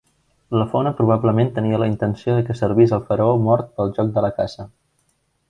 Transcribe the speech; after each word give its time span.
La 0.59 0.63
fona 0.69 0.93
probablement 1.01 1.51
tenia 1.57 1.81
la 1.83 1.89
intenció 1.91 2.39
de 2.39 2.47
que 2.47 2.57
servís 2.61 2.95
al 2.99 3.05
faraó 3.11 3.37
mort 3.51 3.71
pel 3.77 3.95
joc 4.01 4.11
de 4.19 4.27
la 4.27 4.35
caça. 4.41 4.69